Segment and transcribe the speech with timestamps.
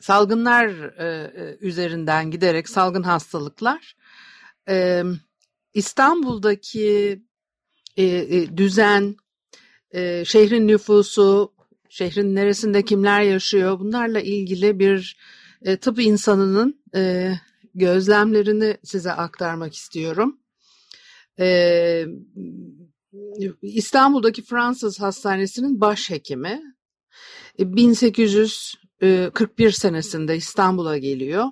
[0.00, 0.68] salgınlar
[0.98, 3.96] e, üzerinden giderek salgın hastalıklar
[5.74, 7.22] İstanbul'daki
[7.98, 9.16] e, e, düzen,
[9.94, 11.52] e, şehrin nüfusu,
[11.88, 15.16] şehrin neresinde kimler yaşıyor bunlarla ilgili bir
[15.62, 17.32] e, tıp insanının e,
[17.74, 20.38] gözlemlerini size aktarmak istiyorum.
[21.38, 22.06] E,
[23.62, 26.62] İstanbul'daki Fransız Hastanesi'nin başhekimi
[27.58, 31.44] 1841 senesinde İstanbul'a geliyor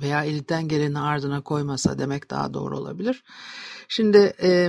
[0.00, 3.24] veya elinden geleni ardına koymasa demek daha doğru olabilir.
[3.88, 4.68] Şimdi e,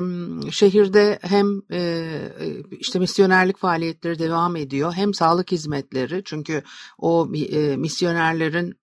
[0.52, 2.32] şehirde hem e,
[2.72, 6.64] işte misyonerlik faaliyetleri devam ediyor hem sağlık hizmetleri çünkü
[6.98, 8.80] o e, misyonerlerin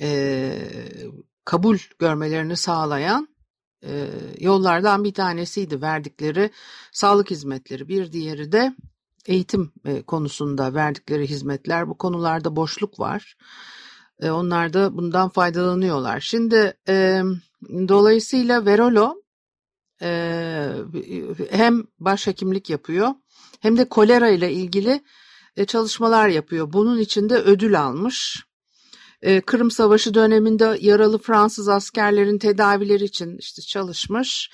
[0.00, 0.58] e,
[1.44, 3.28] kabul görmelerini sağlayan
[3.84, 4.08] e,
[4.40, 6.50] yollardan bir tanesiydi verdikleri
[6.92, 7.88] sağlık hizmetleri.
[7.88, 8.76] Bir diğeri de
[9.26, 11.88] eğitim e, konusunda verdikleri hizmetler.
[11.88, 13.36] Bu konularda boşluk var.
[14.20, 16.20] E, onlar da bundan faydalanıyorlar.
[16.20, 17.22] Şimdi e,
[17.70, 19.14] dolayısıyla Verolo
[20.02, 20.70] e,
[21.50, 23.08] hem başhekimlik yapıyor
[23.60, 25.02] hem de kolera ile ilgili
[25.56, 26.72] e, çalışmalar yapıyor.
[26.72, 28.44] Bunun için de ödül almış.
[29.22, 34.50] E, Kırım Savaşı döneminde yaralı Fransız askerlerin tedavileri için işte çalışmış.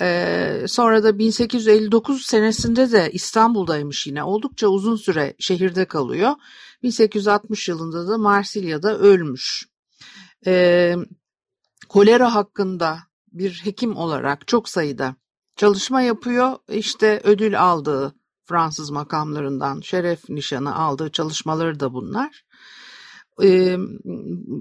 [0.00, 4.24] Ee, sonra da 1859 senesinde de İstanbul'daymış yine.
[4.24, 6.32] Oldukça uzun süre şehirde kalıyor.
[6.82, 9.66] 1860 yılında da Marsilya'da ölmüş.
[10.46, 10.94] Ee,
[11.88, 12.98] kolera hakkında
[13.32, 15.16] bir hekim olarak çok sayıda
[15.56, 16.56] çalışma yapıyor.
[16.68, 18.14] İşte ödül aldığı
[18.44, 22.44] Fransız makamlarından şeref nişanı aldığı çalışmaları da bunlar.
[23.42, 23.76] Ee,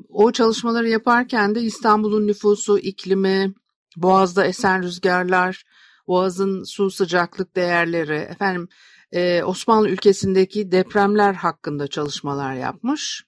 [0.10, 3.54] o çalışmaları yaparken de İstanbul'un nüfusu, iklimi,
[3.96, 5.64] Boğaz'da esen rüzgarlar,
[6.08, 8.70] Boğaz'ın su sıcaklık değerleri, efendim
[9.12, 13.26] e, Osmanlı ülkesindeki depremler hakkında çalışmalar yapmış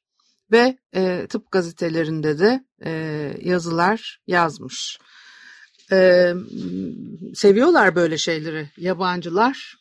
[0.52, 2.92] ve e, tıp gazetelerinde de e,
[3.42, 5.00] yazılar yazmış.
[5.92, 6.34] E,
[7.36, 9.78] seviyorlar böyle şeyleri yabancılar.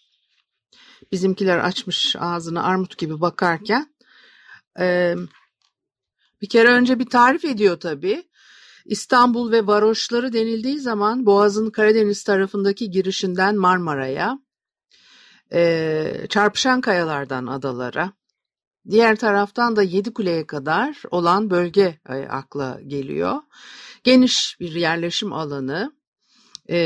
[1.12, 3.94] Bizimkiler açmış ağzını armut gibi bakarken.
[4.78, 5.14] E,
[6.42, 8.22] bir kere önce bir tarif ediyor tabii.
[8.86, 14.38] İstanbul ve varoşları denildiği zaman Boğaz'ın Karadeniz tarafındaki girişinden Marmara'ya,
[15.52, 18.12] e, çarpışan kayalardan adalara,
[18.90, 23.36] diğer taraftan da Yedikule'ye kadar olan bölge e, akla geliyor.
[24.04, 25.92] Geniş bir yerleşim alanı,
[26.68, 26.78] e,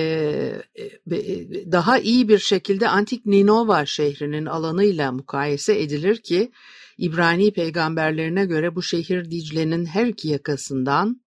[0.75, 6.53] e, daha iyi bir şekilde Antik Ninova şehrinin alanıyla mukayese edilir ki
[6.99, 11.21] İbrani peygamberlerine göre bu şehir Dicle'nin her iki yakasından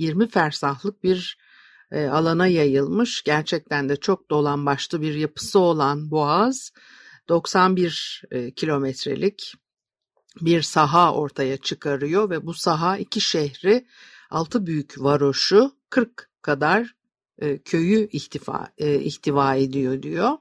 [0.00, 1.38] 20 fersahlık bir
[1.90, 3.22] e, alana yayılmış.
[3.22, 6.72] Gerçekten de çok dolan başlı bir yapısı olan Boğaz
[7.28, 9.54] 91 e, kilometrelik
[10.40, 13.86] bir saha ortaya çıkarıyor ve bu saha iki şehri,
[14.30, 16.94] altı büyük varoşu, 40 kadar
[17.38, 20.38] e, köyü ihtifa, e, ihtiva ediyor diyor.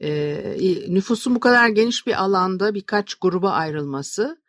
[0.00, 4.39] e, nüfusun bu kadar geniş bir alanda birkaç gruba ayrılması,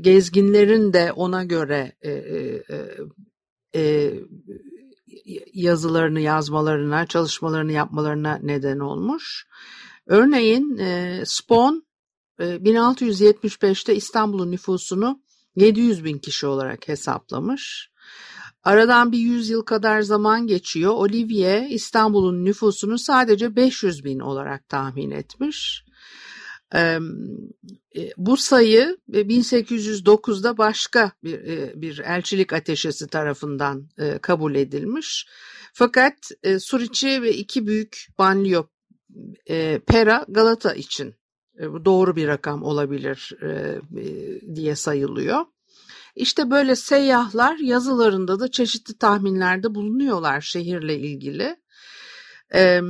[0.00, 1.92] gezginlerin de ona göre
[5.54, 9.46] yazılarını yazmalarına, çalışmalarını yapmalarına neden olmuş.
[10.06, 10.76] Örneğin
[11.24, 11.84] Spon
[12.40, 15.22] e, 1675'te İstanbul'un nüfusunu
[15.56, 17.90] 700 bin kişi olarak hesaplamış.
[18.62, 20.92] Aradan bir yüzyıl kadar zaman geçiyor.
[20.92, 25.84] Olivier İstanbul'un nüfusunu sadece 500 bin olarak tahmin etmiş.
[26.74, 26.98] E,
[28.16, 35.26] bu sayı 1809'da başka bir, e, bir elçilik ateşesi tarafından e, kabul edilmiş.
[35.72, 36.14] Fakat
[36.58, 38.62] Suriçi ve iki büyük banliyö
[39.86, 41.14] Pera Galata için
[41.84, 43.32] doğru bir rakam olabilir
[44.54, 45.44] diye sayılıyor.
[46.16, 51.56] İşte böyle seyyahlar yazılarında da çeşitli tahminlerde bulunuyorlar şehirle ilgili.
[52.54, 52.80] Ee,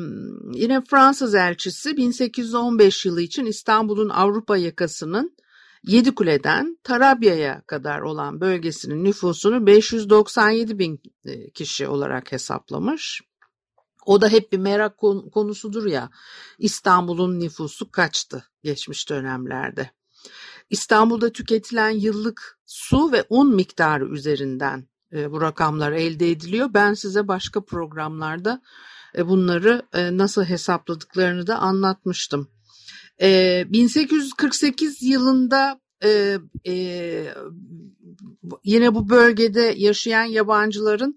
[0.55, 5.37] yine Fransız elçisi 1815 yılı için İstanbul'un Avrupa yakasının
[5.83, 11.03] Yedikule'den Tarabya'ya kadar olan bölgesinin nüfusunu 597 bin
[11.55, 13.21] kişi olarak hesaplamış.
[14.07, 14.99] O da hep bir merak
[15.33, 16.11] konusudur ya
[16.59, 19.91] İstanbul'un nüfusu kaçtı geçmiş dönemlerde.
[20.71, 26.75] İstanbul'da tüketilen yıllık su ve un miktarı üzerinden e, bu rakamlar elde ediliyor.
[26.75, 28.61] Ben size başka programlarda e,
[29.19, 32.49] bunları e, nasıl hesapladıklarını da anlatmıştım.
[33.21, 35.81] 1848 yılında
[38.65, 41.17] yine bu bölgede yaşayan yabancıların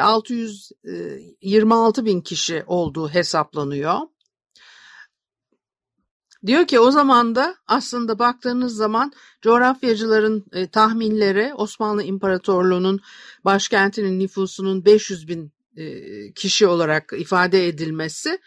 [0.00, 3.98] 626 bin kişi olduğu hesaplanıyor.
[6.46, 9.12] Diyor ki o zaman da aslında baktığınız zaman
[9.42, 13.00] coğrafyacıların e, tahminleri Osmanlı İmparatorluğu'nun
[13.44, 15.50] başkentinin nüfusunun 500 bin e,
[16.34, 18.38] kişi olarak ifade edilmesi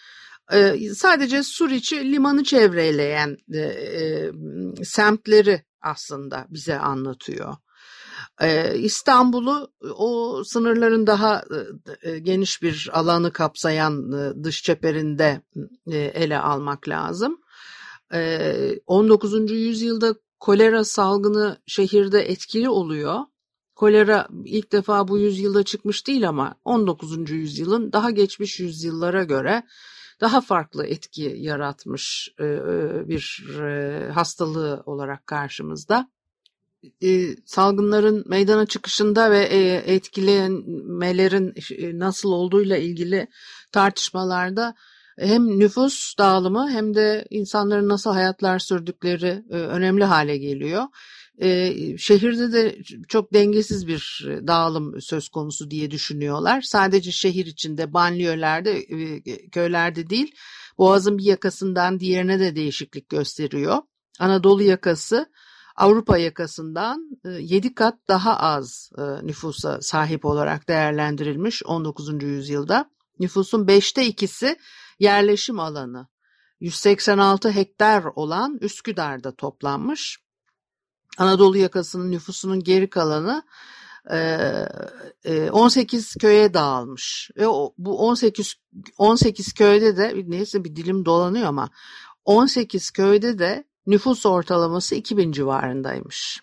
[0.95, 3.37] sadece Suriçi limanı çevreleyen
[4.83, 7.55] semtleri aslında bize anlatıyor.
[8.75, 11.43] İstanbul'u o sınırların daha
[12.21, 14.11] geniş bir alanı kapsayan
[14.43, 15.41] dış çeperinde
[15.91, 17.37] ele almak lazım.
[18.85, 19.51] 19.
[19.51, 23.19] yüzyılda kolera salgını şehirde etkili oluyor.
[23.77, 27.31] Kolera ilk defa bu yüzyılda çıkmış değil ama 19.
[27.31, 29.63] yüzyılın daha geçmiş yüzyıllara göre
[30.21, 32.29] daha farklı etki yaratmış
[33.07, 33.43] bir
[34.13, 36.09] hastalığı olarak karşımızda.
[37.45, 39.39] Salgınların meydana çıkışında ve
[39.85, 41.53] etkilemelerin
[41.99, 43.27] nasıl olduğuyla ilgili
[43.71, 44.75] tartışmalarda
[45.19, 50.83] hem nüfus dağılımı hem de insanların nasıl hayatlar sürdükleri e, önemli hale geliyor.
[51.41, 56.61] E, şehirde de çok dengesiz bir dağılım söz konusu diye düşünüyorlar.
[56.61, 60.35] Sadece şehir içinde, banliyölerde, e, köylerde değil,
[60.77, 63.77] Boğaz'ın bir yakasından diğerine de değişiklik gösteriyor.
[64.19, 65.25] Anadolu yakası
[65.75, 68.91] Avrupa yakasından 7 kat daha az
[69.23, 72.23] nüfusa sahip olarak değerlendirilmiş 19.
[72.23, 72.89] yüzyılda.
[73.19, 74.57] Nüfusun 5'te ikisi
[74.99, 76.07] yerleşim alanı
[76.59, 80.19] 186 hektar olan Üsküdar'da toplanmış.
[81.17, 83.43] Anadolu yakasının nüfusunun geri kalanı
[85.51, 87.31] 18 köye dağılmış.
[87.37, 87.45] Ve
[87.77, 88.55] bu 18
[88.97, 91.69] 18 köyde de neyse bir dilim dolanıyor ama
[92.25, 96.41] 18 köyde de nüfus ortalaması 2000 civarındaymış.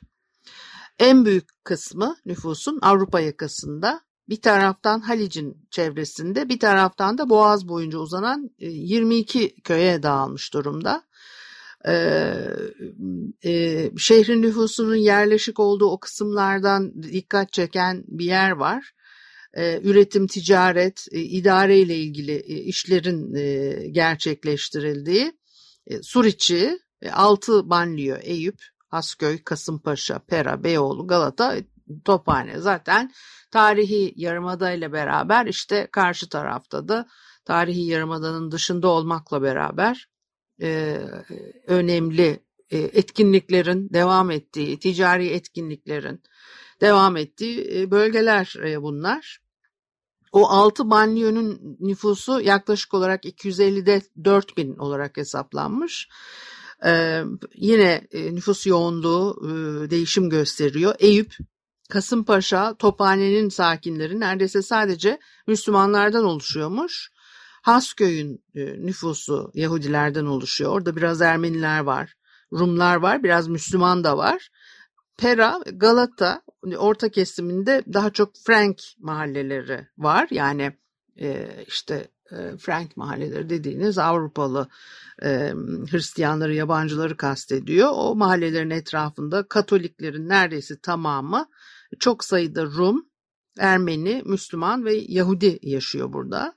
[0.99, 7.99] En büyük kısmı nüfusun Avrupa yakasında bir taraftan Halic'in çevresinde bir taraftan da Boğaz boyunca
[7.99, 11.02] uzanan 22 e, köye dağılmış durumda.
[11.88, 12.34] Ee,
[13.44, 18.92] e, şehrin nüfusunun yerleşik olduğu o kısımlardan dikkat çeken bir yer var.
[19.54, 25.32] Ee, üretim, ticaret, e, idare ile ilgili e, işlerin e, gerçekleştirildiği
[25.86, 31.56] e, Suriçi, e, Altı Banliyö, Eyüp, Asköy, Kasımpaşa, Pera, Beyoğlu, Galata,
[32.04, 32.58] Tophane.
[32.58, 33.12] Zaten
[33.50, 37.06] tarihi yarımada ile beraber işte karşı tarafta da
[37.44, 40.13] tarihi yarımadanın dışında olmakla beraber
[40.62, 41.00] e,
[41.66, 46.23] önemli e, etkinliklerin devam ettiği, ticari etkinliklerin
[46.80, 49.38] devam ettiği e, bölgeler e, bunlar.
[50.32, 56.08] O 6 banliyönün nüfusu yaklaşık olarak 250'de 4 bin olarak hesaplanmış.
[56.84, 57.23] Ee,
[57.54, 59.50] yine e, nüfus yoğunluğu e,
[59.90, 60.94] değişim gösteriyor.
[60.99, 61.37] Eyüp
[61.90, 67.11] Kasımpaşa, Tophane'nin sakinleri neredeyse sadece Müslümanlardan oluşuyormuş.
[67.64, 70.73] Hasköy'ün e, nüfusu Yahudilerden oluşuyor.
[70.73, 72.14] Orada biraz Ermeniler var,
[72.52, 74.49] Rumlar var, biraz Müslüman da var.
[75.16, 76.42] Pera, Galata,
[76.76, 80.28] orta kesiminde daha çok Frank mahalleleri var.
[80.30, 80.73] Yani
[81.21, 84.68] e, işte e, Frank mahalleleri dediğiniz Avrupalı
[85.90, 87.90] Hristiyanları, yabancıları kastediyor.
[87.94, 91.47] O mahallelerin etrafında Katoliklerin neredeyse tamamı
[91.99, 93.06] çok sayıda Rum,
[93.59, 96.54] Ermeni, Müslüman ve Yahudi yaşıyor burada.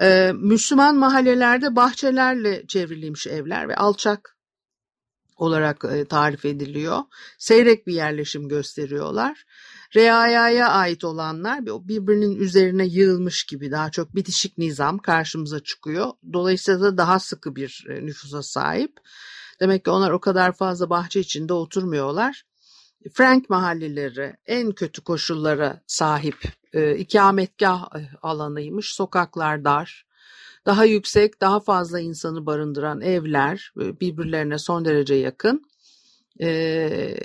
[0.00, 4.36] Ee, Müslüman mahallelerde bahçelerle çevrilmiş evler ve alçak
[5.36, 6.98] olarak e, tarif ediliyor.
[7.38, 9.44] Seyrek bir yerleşim gösteriyorlar.
[9.96, 16.12] Reayaya ait olanlar birbirinin üzerine yığılmış gibi daha çok bitişik nizam karşımıza çıkıyor.
[16.32, 18.92] Dolayısıyla da daha sıkı bir e, nüfusa sahip.
[19.60, 22.42] Demek ki onlar o kadar fazla bahçe içinde oturmuyorlar.
[23.12, 26.36] Frank mahalleleri en kötü koşullara sahip
[26.76, 28.94] e, ikametgah e, alanıymış.
[28.94, 30.06] Sokaklar dar,
[30.66, 35.62] daha yüksek, daha fazla insanı barındıran evler e, birbirlerine son derece yakın.
[36.40, 36.48] E,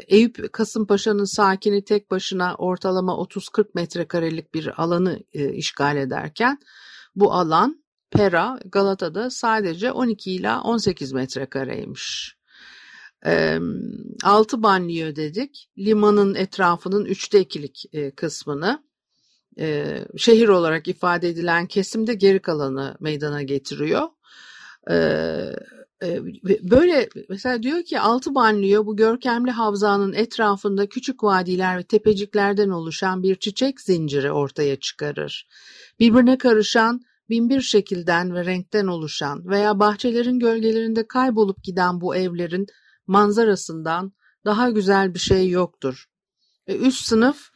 [0.07, 6.59] Eyüp Kasımpaşa'nın sakini tek başına ortalama 30-40 metrekarelik bir alanı e, işgal ederken
[7.15, 12.35] bu alan Pera Galata'da sadece 12 ila 18 metrekareymiş.
[13.25, 13.59] E,
[14.23, 15.69] altı banliyö dedik.
[15.77, 18.83] Limanın etrafının üçte ikilik e, kısmını
[19.59, 24.07] e, şehir olarak ifade edilen kesimde geri kalanı meydana getiriyor.
[24.89, 24.95] E,
[26.03, 26.19] e,
[26.61, 33.23] böyle mesela diyor ki altı banliyö bu görkemli havzanın etrafında küçük vadiler ve tepeciklerden oluşan
[33.23, 35.47] bir çiçek zinciri ortaya çıkarır.
[35.99, 42.65] Birbirine karışan binbir şekilden ve renkten oluşan veya bahçelerin gölgelerinde kaybolup giden bu evlerin
[43.07, 44.13] manzarasından
[44.45, 46.05] daha güzel bir şey yoktur.
[46.67, 47.50] E, üst sınıf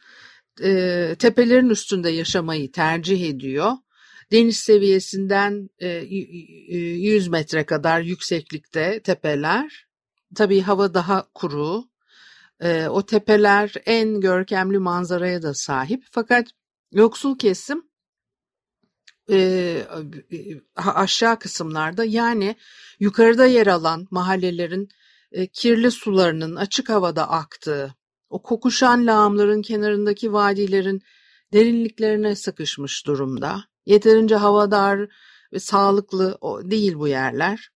[0.62, 3.72] e, tepelerin üstünde yaşamayı tercih ediyor.
[4.32, 9.86] Deniz seviyesinden e, 100 metre kadar yükseklikte tepeler.
[10.34, 11.84] Tabii hava daha kuru.
[12.60, 16.04] E, o tepeler en görkemli manzaraya da sahip.
[16.10, 16.48] Fakat
[16.92, 17.82] yoksul kesim
[19.30, 19.82] e,
[20.76, 22.56] aşağı kısımlarda yani
[23.00, 24.88] yukarıda yer alan mahallelerin
[25.32, 27.94] e, kirli sularının açık havada aktığı,
[28.30, 31.02] o kokuşan lağımların kenarındaki vadilerin
[31.52, 33.64] derinliklerine sıkışmış durumda.
[33.86, 35.08] Yeterince havadar
[35.52, 36.38] ve sağlıklı
[36.70, 37.70] değil bu yerler.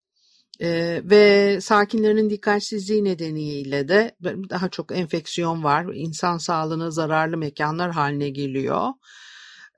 [0.62, 5.86] Ee, ve sakinlerin dikkatsizliği nedeniyle de daha çok enfeksiyon var.
[5.94, 8.88] İnsan sağlığına zararlı mekanlar haline geliyor.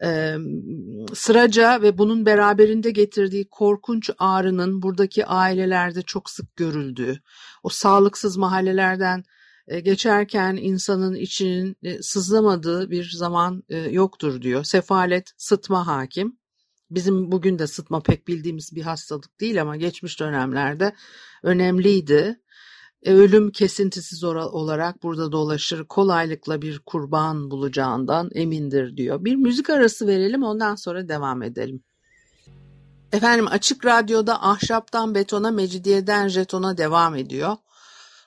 [0.04, 0.36] Ee,
[1.14, 7.20] sıraca ve bunun beraberinde getirdiği korkunç ağrının buradaki ailelerde çok sık görüldüğü,
[7.62, 9.24] o sağlıksız mahallelerden
[9.80, 14.64] geçerken insanın içinin e, sızlamadığı bir zaman e, yoktur diyor.
[14.64, 16.38] Sefalet, sıtma hakim.
[16.90, 20.94] Bizim bugün de sıtma pek bildiğimiz bir hastalık değil ama geçmiş dönemlerde
[21.42, 22.40] önemliydi.
[23.04, 29.24] Ölüm kesintisiz olarak burada dolaşır, kolaylıkla bir kurban bulacağından emindir diyor.
[29.24, 31.82] Bir müzik arası verelim ondan sonra devam edelim.
[33.12, 37.56] Efendim Açık Radyo'da ahşaptan betona, mecidiyeden jetona devam ediyor.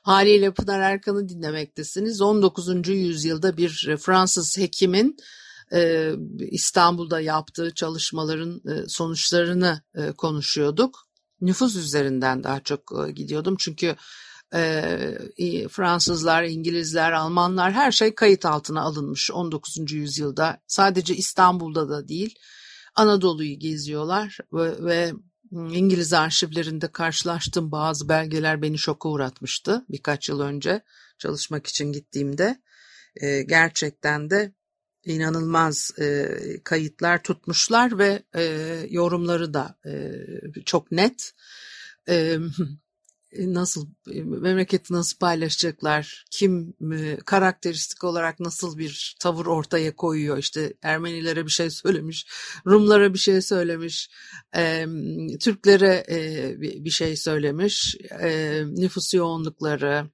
[0.06, 2.22] Haliyle Pınar Erkan'ı dinlemektesiniz.
[2.22, 2.88] 19.
[2.88, 5.18] yüzyılda bir e, Fransız hekimin
[5.74, 6.12] e,
[6.52, 9.82] İstanbul'da yaptığı çalışmaların e, sonuçlarını
[10.18, 11.08] konuşuyorduk.
[11.42, 13.96] Nüfus üzerinden daha çok gidiyordum çünkü
[15.70, 19.92] Fransızlar, İngilizler, Almanlar her şey kayıt altına alınmış 19.
[19.92, 20.58] yüzyılda.
[20.68, 22.36] Sadece İstanbul'da da değil
[22.96, 25.14] Anadolu'yu geziyorlar ve, ve
[25.52, 30.82] İngiliz arşivlerinde karşılaştığım bazı belgeler beni şoka uğratmıştı birkaç yıl önce
[31.18, 32.62] çalışmak için gittiğimde.
[33.16, 34.54] E, gerçekten de
[35.04, 36.30] inanılmaz e,
[36.64, 38.44] kayıtlar tutmuşlar ve e,
[38.90, 40.12] yorumları da e,
[40.66, 41.34] çok net.
[42.10, 42.38] E,
[43.40, 46.26] nasıl e, memleketi nasıl paylaşacaklar?
[46.32, 50.38] Kim e, karakteristik olarak nasıl bir tavır ortaya koyuyor?
[50.38, 52.28] İşte Ermenilere bir şey söylemiş
[52.68, 54.10] Rumlara bir şey söylemiş
[55.40, 56.06] Türklere
[56.86, 57.96] bir şey söylemiş
[58.66, 60.10] nüfus yoğunlukları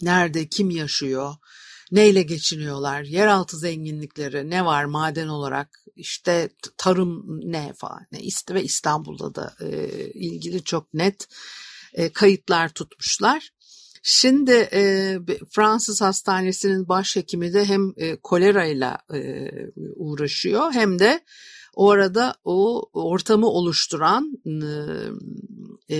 [0.00, 1.34] nerede kim yaşıyor
[1.92, 8.18] neyle geçiniyorlar yeraltı zenginlikleri ne var maden olarak işte tarım ne falan ne
[8.50, 9.54] ve İstanbul'da da
[10.14, 11.28] ilgili çok net
[11.94, 13.50] e, kayıtlar tutmuşlar.
[14.02, 15.16] Şimdi e,
[15.50, 19.50] Fransız hastanesinin başhekimi de hem e, kolera ile e,
[19.96, 21.20] uğraşıyor hem de
[21.74, 24.32] o arada o ortamı oluşturan
[25.90, 25.98] e,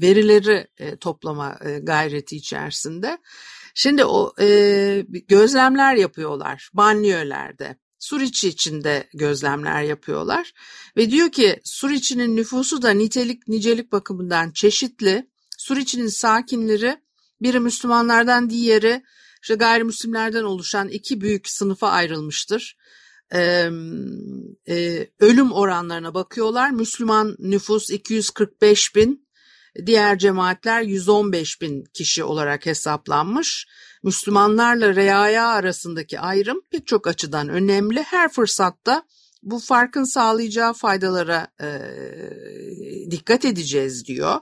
[0.00, 3.18] verileri e, toplama e, gayreti içerisinde.
[3.74, 7.76] Şimdi o e, gözlemler yapıyorlar banliyölerde.
[8.00, 10.52] Suriçi içinde gözlemler yapıyorlar
[10.96, 15.30] ve diyor ki Suriçi'nin nüfusu da nitelik nicelik bakımından çeşitli.
[15.58, 16.96] Suriçi'nin sakinleri
[17.42, 19.02] biri Müslümanlardan diğeri
[19.42, 22.76] işte gayrimüslimlerden oluşan iki büyük sınıfa ayrılmıştır.
[23.34, 23.70] e,
[24.68, 26.70] e, ölüm oranlarına bakıyorlar.
[26.70, 29.28] Müslüman nüfus 245 bin,
[29.86, 33.66] diğer cemaatler 115 bin kişi olarak hesaplanmış.
[34.02, 38.02] Müslümanlarla reaya arasındaki ayrım pek çok açıdan önemli.
[38.02, 39.02] Her fırsatta
[39.42, 41.68] bu farkın sağlayacağı faydalara e,
[43.10, 44.40] dikkat edeceğiz diyor.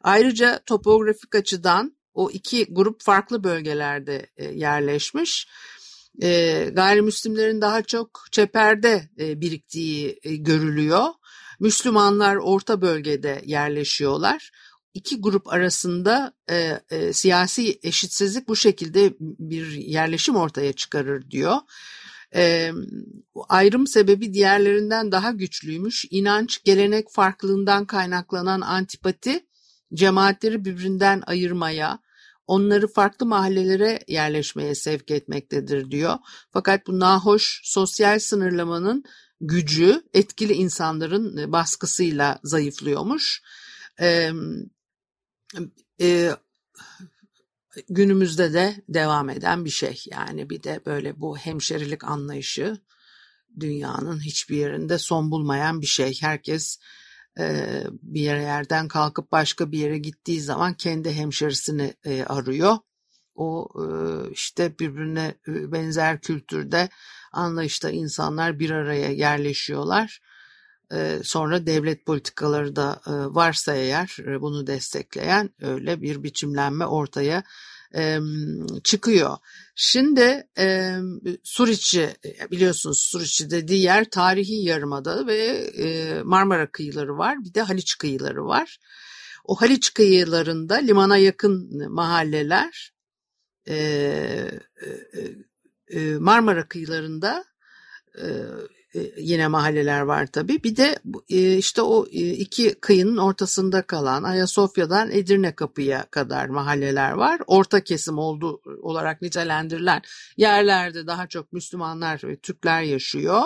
[0.00, 5.48] Ayrıca topografik açıdan o iki grup farklı bölgelerde e, yerleşmiş.
[6.22, 11.06] E, gayrimüslimlerin daha çok çeperde e, biriktiği e, görülüyor.
[11.60, 14.50] Müslümanlar orta bölgede yerleşiyorlar.
[14.94, 21.56] İki grup arasında e, e, siyasi eşitsizlik bu şekilde bir yerleşim ortaya çıkarır diyor.
[22.34, 22.72] E,
[23.48, 26.04] ayrım sebebi diğerlerinden daha güçlüymüş.
[26.10, 29.46] İnanç, gelenek farklılığından kaynaklanan antipati
[29.94, 31.98] cemaatleri birbirinden ayırmaya,
[32.46, 36.18] onları farklı mahallelere yerleşmeye sevk etmektedir diyor.
[36.50, 39.04] Fakat bu nahoş sosyal sınırlamanın
[39.40, 43.42] gücü etkili insanların baskısıyla zayıflıyormuş.
[44.00, 44.30] Ee,
[46.00, 46.30] e,
[47.88, 50.02] günümüzde de devam eden bir şey.
[50.06, 52.76] Yani bir de böyle bu hemşerilik anlayışı
[53.60, 56.20] dünyanın hiçbir yerinde son bulmayan bir şey.
[56.20, 56.78] Herkes
[57.38, 57.66] e,
[58.02, 62.76] bir yerden kalkıp başka bir yere gittiği zaman kendi hemşerisini e, arıyor.
[63.34, 63.68] O
[64.32, 66.88] işte birbirine benzer kültürde
[67.32, 70.20] anlayışta insanlar bir araya yerleşiyorlar.
[71.22, 77.42] Sonra devlet politikaları da varsa eğer bunu destekleyen öyle bir biçimlenme ortaya
[78.84, 79.36] çıkıyor.
[79.74, 80.96] Şimdi e,
[81.42, 82.08] Suriçi
[82.50, 85.36] biliyorsunuz Suriçi dediği yer tarihi yarımada ve
[85.76, 88.78] e, Marmara kıyıları var bir de Haliç kıyıları var.
[89.44, 92.92] O Haliç kıyılarında limana yakın mahalleler
[93.68, 93.74] e,
[95.88, 97.44] e, Marmara kıyılarında
[98.18, 98.79] e, e,
[99.16, 100.62] yine mahalleler var tabii.
[100.64, 107.10] Bir de e, işte o e, iki kıyının ortasında kalan Ayasofya'dan Edirne Kapı'ya kadar mahalleler
[107.10, 107.40] var.
[107.46, 110.02] Orta kesim oldu olarak nitelendirilen
[110.36, 113.42] yerlerde daha çok Müslümanlar ve Türkler yaşıyor.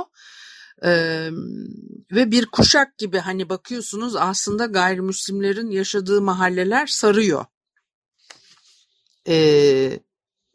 [2.13, 7.45] Ve bir kuşak gibi hani bakıyorsunuz aslında gayrimüslimlerin yaşadığı mahalleler sarıyor.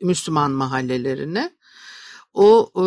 [0.01, 1.58] Müslüman mahallelerine.
[2.33, 2.85] O e,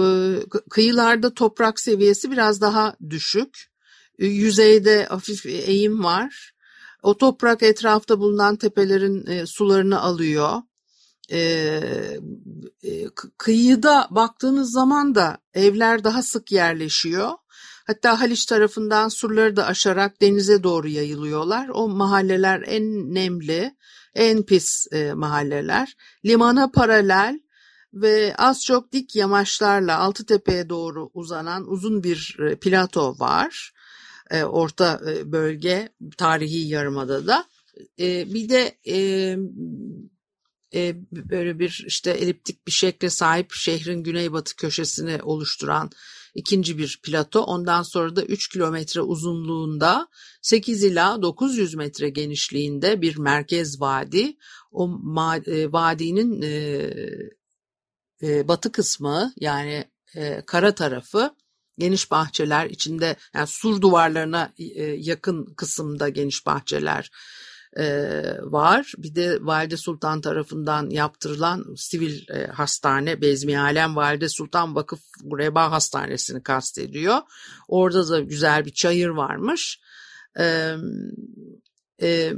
[0.71, 3.73] kıyılarda toprak seviyesi biraz daha düşük.
[4.19, 6.53] E, yüzeyde hafif eğim var.
[7.03, 10.63] O toprak etrafta bulunan tepelerin e, sularını alıyor.
[11.31, 11.39] E,
[12.83, 17.31] e, kıyıda baktığınız zaman da evler daha sık yerleşiyor.
[17.87, 21.69] Hatta Haliç tarafından surları da aşarak denize doğru yayılıyorlar.
[21.69, 23.77] O mahalleler en nemli,
[24.15, 25.97] en pis e, mahalleler.
[26.25, 27.41] Limana paralel
[27.95, 33.73] ve az çok dik yamaçlarla Altıtepe'ye doğru uzanan uzun bir e, plato var.
[34.31, 37.45] E, orta e, bölge tarihi yarımada da.
[37.99, 38.79] Bir de
[41.13, 45.91] böyle bir işte eliptik bir şekle sahip şehrin güneybatı köşesini oluşturan
[46.35, 47.41] ikinci bir plato.
[47.41, 50.09] Ondan sonra da 3 kilometre uzunluğunda
[50.43, 54.37] 8 ila 900 metre genişliğinde bir merkez vadi.
[54.71, 54.89] O
[55.73, 56.43] vadinin
[58.23, 59.85] e, batı kısmı yani
[60.17, 61.35] e, kara tarafı
[61.79, 67.11] geniş bahçeler içinde yani sur duvarlarına e, yakın kısımda geniş bahçeler
[67.77, 67.85] e,
[68.43, 68.93] var.
[68.99, 75.01] Bir de Valide Sultan tarafından yaptırılan sivil e, hastane Bezmi Alem Valide Sultan Vakıf
[75.39, 77.19] Reba Hastanesi'ni kastediyor.
[77.69, 79.81] Orada da güzel bir çayır varmış.
[80.39, 80.75] E,
[82.03, 82.33] e,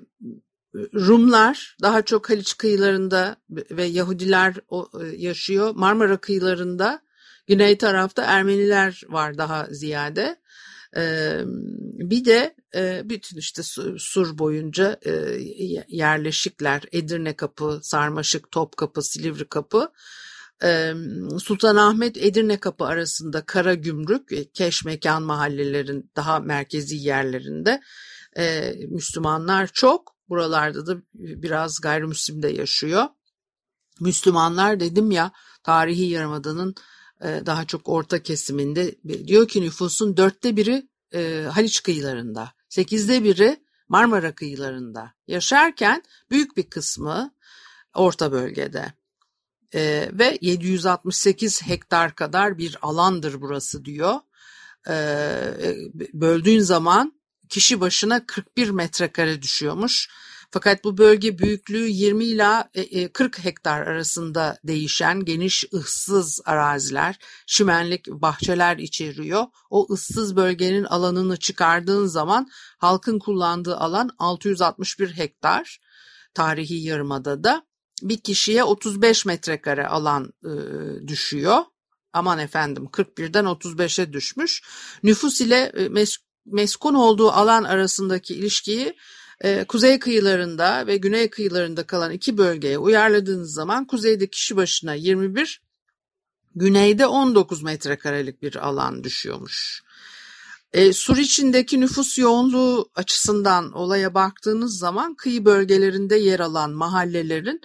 [0.75, 4.55] Rumlar daha çok Haliç kıyılarında ve Yahudiler
[5.01, 5.73] e, yaşıyor.
[5.75, 7.03] Marmara kıyılarında
[7.47, 10.45] güney tarafta Ermeniler var daha ziyade.
[11.99, 13.63] Bir de e, bütün işte
[13.99, 15.11] sur boyunca e,
[15.89, 19.93] yerleşikler Edirne Kapı, Sarmaşık, Topkapı, Silivri Kapı,
[21.39, 27.81] Sultanahmet Edirne Kapı arasında Kara Gümrük, Keşmekan mahallelerin daha merkezi yerlerinde
[28.89, 30.14] Müslümanlar çok.
[30.29, 33.05] Buralarda da biraz gayrimüslim de yaşıyor.
[34.01, 35.33] Müslümanlar dedim ya
[35.63, 36.75] tarihi yarımadanın
[37.21, 38.95] e, daha çok orta kesiminde
[39.27, 46.63] diyor ki nüfusun dörtte biri e, Haliç kıyılarında, sekizde biri Marmara kıyılarında yaşarken büyük bir
[46.63, 47.35] kısmı
[47.95, 48.93] orta bölgede.
[49.75, 54.15] Ee, ve 768 hektar kadar bir alandır burası diyor.
[54.89, 55.75] Ee,
[56.13, 57.13] böldüğün zaman
[57.55, 60.09] kişi başına 41 metrekare düşüyormuş.
[60.51, 62.71] Fakat bu bölge büyüklüğü 20 ila
[63.13, 69.45] 40 e, e, hektar arasında değişen geniş ıssız araziler, çimenlik bahçeler içeriyor.
[69.71, 75.79] O ıssız bölgenin alanını çıkardığın zaman halkın kullandığı alan 661 hektar
[76.35, 77.67] tarihi yarımadada
[78.03, 80.53] bir kişiye 35 metrekare alan e,
[81.09, 81.59] düşüyor.
[82.13, 84.63] Aman efendim 41'den 35'e düşmüş.
[85.03, 85.89] Nüfus ile e,
[86.47, 88.97] meskun olduğu alan arasındaki ilişkiyi
[89.41, 95.63] e, kuzey kıyılarında ve güney kıyılarında kalan iki bölgeye uyarladığınız zaman kuzeyde kişi başına 21,
[96.55, 99.83] güneyde 19 metrekarelik bir alan düşüyormuş.
[100.73, 107.61] E, Suriç'indeki nüfus yoğunluğu açısından olaya baktığınız zaman kıyı bölgelerinde yer alan mahallelerin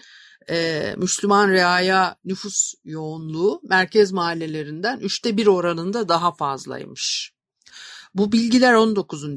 [0.50, 7.34] e, Müslüman reaya nüfus yoğunluğu merkez mahallelerinden üçte bir oranında daha fazlaymış.
[8.13, 9.24] Bu bilgiler 19.
[9.24, 9.30] E,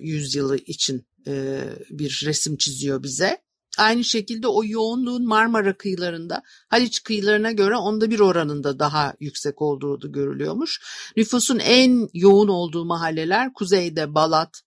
[0.00, 3.38] yüzyılı için e, bir resim çiziyor bize.
[3.78, 10.02] Aynı şekilde o yoğunluğun Marmara kıyılarında Haliç kıyılarına göre onda bir oranında daha yüksek olduğu
[10.02, 10.80] da görülüyormuş.
[11.16, 14.62] Nüfusun en yoğun olduğu mahalleler kuzeyde Balat,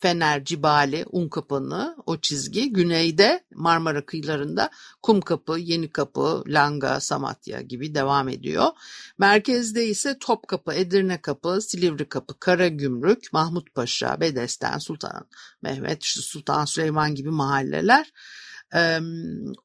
[0.00, 2.72] Fener, Cibali, Unkapanı o çizgi.
[2.72, 4.70] Güneyde Marmara kıyılarında
[5.02, 8.66] Kumkapı, Yenikapı, Langa, Samatya gibi devam ediyor.
[9.18, 15.26] Merkezde ise Topkapı, Edirne Kapı, Silivri Kapı, Karagümrük, Mahmutpaşa, Bedesten, Sultan
[15.62, 18.12] Mehmet, Sultan Süleyman gibi mahalleler.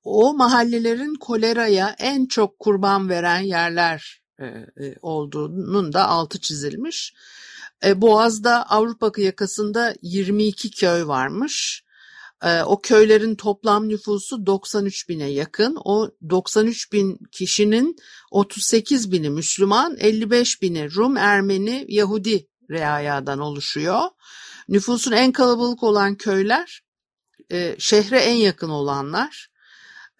[0.04, 7.14] O mahallelerin koleraya en çok kurban veren yerler e, e, olduğunun da altı çizilmiş.
[7.86, 11.84] E, Boğaz'da Avrupa yakasında 22 köy varmış.
[12.44, 15.78] E, o köylerin toplam nüfusu 93 bine yakın.
[15.86, 17.96] O 93 bin kişinin
[18.32, 24.02] 38 bini Müslüman, 55 bini Rum, Ermeni, Yahudi reayadan oluşuyor.
[24.70, 26.82] Nüfusun en kalabalık olan köyler
[27.52, 29.53] e, şehre en yakın olanlar.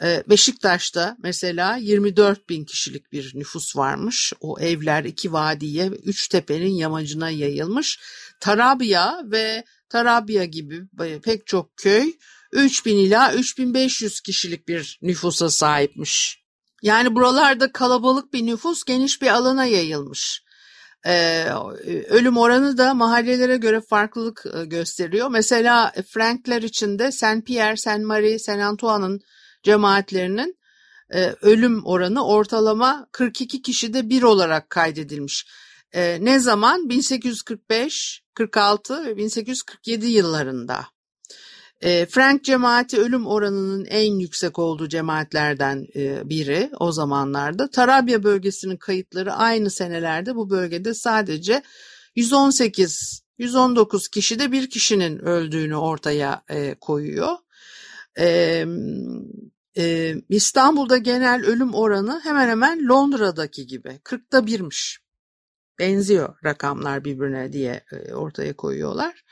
[0.02, 4.34] Ee, Beşiktaş'ta mesela 24 bin kişilik bir nüfus varmış.
[4.40, 8.00] O evler iki vadiye, üç tepenin yamacına yayılmış.
[8.40, 10.82] Tarabya ve Tarabya gibi
[11.24, 12.14] pek çok köy
[12.52, 16.44] 3000 ila 3500 kişilik bir nüfusa sahipmiş.
[16.82, 20.44] Yani buralarda kalabalık bir nüfus geniş bir alana yayılmış.
[21.06, 21.48] Ee,
[22.10, 25.30] ölüm oranı da mahallelere göre farklılık e, gösteriyor.
[25.30, 29.22] Mesela Frankler içinde Saint Pierre, Saint Marie, Saint Antoine'ın
[29.64, 30.58] cemaatlerinin
[31.14, 35.46] e, ölüm oranı ortalama 42 kişide bir olarak kaydedilmiş.
[35.92, 36.90] E, ne zaman?
[36.90, 40.86] 1845, 46 ve 1847 yıllarında.
[41.82, 47.70] E, Frank cemaati ölüm oranının en yüksek olduğu cemaatlerden e, biri o zamanlarda.
[47.70, 51.64] Tarabya bölgesinin kayıtları aynı senelerde bu bölgede sadece
[52.16, 57.36] 118 119 kişide bir kişinin öldüğünü ortaya e, koyuyor.
[58.20, 58.66] E,
[59.78, 65.00] e, İstanbul'da genel ölüm oranı hemen hemen Londra'daki gibi 40'ta birmiş.
[65.80, 69.24] Benziyor rakamlar birbirine diye e, ortaya koyuyorlar.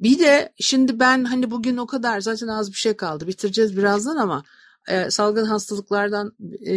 [0.00, 4.16] Bir de şimdi ben hani bugün o kadar zaten az bir şey kaldı bitireceğiz birazdan
[4.16, 4.44] ama
[4.88, 6.32] e, salgın hastalıklardan
[6.66, 6.74] e,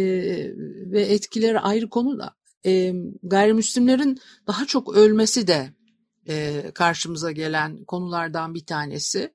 [0.92, 2.34] ve etkileri ayrı konu da
[2.66, 5.70] e, gayrimüslimlerin daha çok ölmesi de
[6.28, 9.34] e, karşımıza gelen konulardan bir tanesi.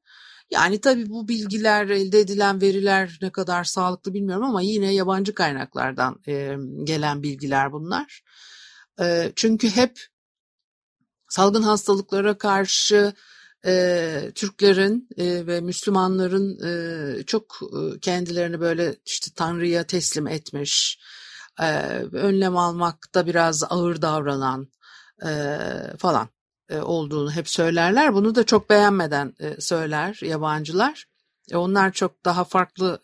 [0.53, 6.19] Yani tabii bu bilgiler, elde edilen veriler ne kadar sağlıklı bilmiyorum ama yine yabancı kaynaklardan
[6.27, 8.23] e, gelen bilgiler bunlar.
[9.01, 9.99] E, çünkü hep
[11.29, 13.13] salgın hastalıklara karşı
[13.65, 20.99] e, Türklerin e, ve Müslümanların e, çok e, kendilerini böyle işte Tanrı'ya teslim etmiş,
[21.61, 21.65] e,
[22.11, 24.67] önlem almakta biraz ağır davranan
[25.25, 25.57] e,
[25.97, 26.32] falan
[26.71, 28.13] olduğunu hep söylerler.
[28.13, 31.05] Bunu da çok beğenmeden e, söyler yabancılar.
[31.51, 33.01] E, onlar çok daha farklı,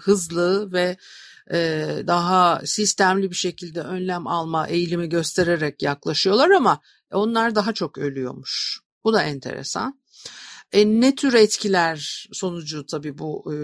[0.00, 0.96] hızlı ve
[2.06, 6.80] daha sistemli bir şekilde önlem alma eğilimi göstererek yaklaşıyorlar ama
[7.12, 8.80] onlar daha çok ölüyormuş.
[9.04, 10.00] Bu da enteresan.
[10.72, 13.56] E, ne tür etkiler sonucu tabii bu e,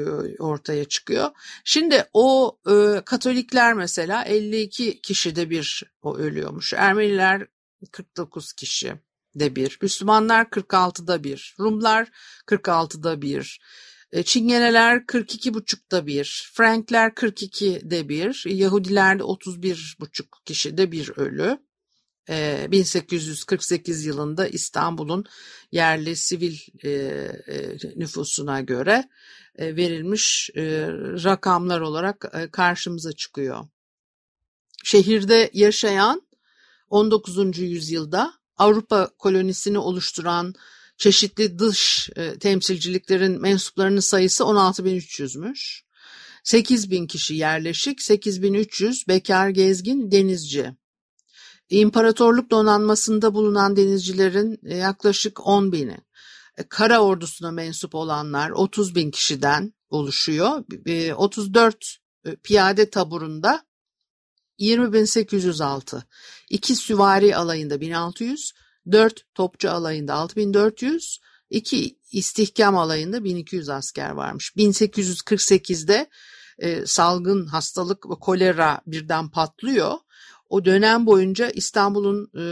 [0.42, 1.31] ortaya çıkıyor.
[1.64, 6.72] Şimdi o e, Katolikler mesela 52 kişide bir o ölüyormuş.
[6.72, 7.46] Ermeniler
[7.92, 8.94] 49 kişi
[9.35, 9.79] de bir.
[9.83, 11.55] Müslümanlar 46'da bir.
[11.61, 12.09] Rumlar
[12.47, 13.61] 46'da bir.
[14.12, 21.59] E, Çingeneler 42,5'da bir, Frankler 42'de bir, Yahudiler de 31,5 kişide bir ölü.
[22.29, 25.25] 1848 e, yılında İstanbul'un
[25.73, 27.29] yerli sivil e,
[27.97, 29.09] nüfusuna göre
[29.59, 30.51] verilmiş
[31.25, 33.64] rakamlar olarak karşımıza çıkıyor.
[34.85, 36.23] Şehirde yaşayan
[36.88, 37.59] 19.
[37.59, 40.55] yüzyılda Avrupa kolonisini oluşturan
[40.97, 45.83] çeşitli dış e, temsilciliklerin mensuplarının sayısı 16.300'müş.
[46.45, 50.75] 8.000 kişi yerleşik, 8.300 bekar gezgin denizci.
[51.71, 55.97] İmparatorluk donanmasında bulunan denizcilerin e, yaklaşık 10 bini.
[56.57, 60.65] E, kara ordusuna mensup olanlar 30 bin kişiden oluşuyor.
[61.17, 63.65] 34 e, piyade taburunda
[64.62, 66.03] 20.806,
[66.51, 68.53] 2 süvari alayında 1600,
[68.92, 71.18] 4 topçu alayında 6400,
[71.51, 74.53] 2 istihkam alayında 1200 asker varmış.
[74.57, 76.07] 1848'de
[76.59, 79.94] e, salgın hastalık ve kolera birden patlıyor.
[80.48, 82.44] O dönem boyunca İstanbul'un e,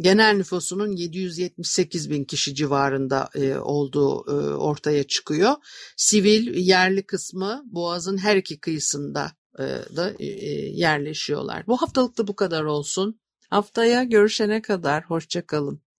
[0.00, 5.52] genel nüfusunun 778 bin kişi civarında e, olduğu e, ortaya çıkıyor.
[5.96, 9.32] Sivil yerli kısmı Boğaz'ın her iki kıyısında
[9.96, 10.26] da e,
[10.68, 11.66] yerleşiyorlar.
[11.66, 13.20] Bu haftalık da bu kadar olsun.
[13.50, 15.82] Haftaya görüşene kadar hoşçakalın.